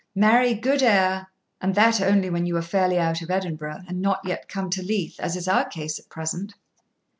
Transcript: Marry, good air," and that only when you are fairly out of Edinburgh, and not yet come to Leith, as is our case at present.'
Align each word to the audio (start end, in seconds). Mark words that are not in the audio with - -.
Marry, 0.15 0.55
good 0.55 0.81
air," 0.81 1.27
and 1.61 1.75
that 1.75 2.01
only 2.01 2.27
when 2.31 2.47
you 2.47 2.57
are 2.57 2.63
fairly 2.63 2.97
out 2.97 3.21
of 3.21 3.29
Edinburgh, 3.29 3.83
and 3.87 4.01
not 4.01 4.21
yet 4.25 4.49
come 4.49 4.71
to 4.71 4.81
Leith, 4.81 5.19
as 5.19 5.35
is 5.35 5.47
our 5.47 5.65
case 5.69 5.99
at 5.99 6.09
present.' 6.09 6.55